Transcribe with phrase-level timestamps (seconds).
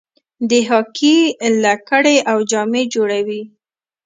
[0.49, 1.17] د هاکي
[1.65, 3.41] لکړې او جامې جوړوي.